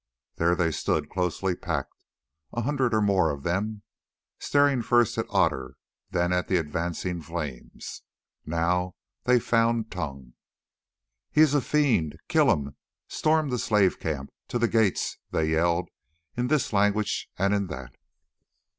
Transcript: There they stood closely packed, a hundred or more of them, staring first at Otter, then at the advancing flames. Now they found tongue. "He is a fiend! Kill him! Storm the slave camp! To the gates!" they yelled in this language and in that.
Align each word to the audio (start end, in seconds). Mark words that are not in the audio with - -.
There 0.37 0.55
they 0.55 0.71
stood 0.71 1.11
closely 1.11 1.55
packed, 1.55 2.03
a 2.53 2.63
hundred 2.63 2.91
or 2.91 3.01
more 3.01 3.29
of 3.29 3.43
them, 3.43 3.83
staring 4.39 4.81
first 4.81 5.15
at 5.19 5.27
Otter, 5.29 5.75
then 6.09 6.33
at 6.33 6.47
the 6.47 6.57
advancing 6.57 7.21
flames. 7.21 8.01
Now 8.43 8.95
they 9.25 9.39
found 9.39 9.91
tongue. 9.91 10.33
"He 11.29 11.41
is 11.41 11.53
a 11.53 11.61
fiend! 11.61 12.17
Kill 12.27 12.49
him! 12.51 12.75
Storm 13.09 13.49
the 13.49 13.59
slave 13.59 13.99
camp! 13.99 14.31
To 14.47 14.57
the 14.57 14.67
gates!" 14.67 15.19
they 15.29 15.51
yelled 15.51 15.87
in 16.35 16.47
this 16.47 16.73
language 16.73 17.29
and 17.37 17.53
in 17.53 17.67
that. 17.67 17.93